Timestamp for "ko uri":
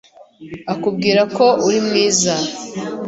1.35-1.79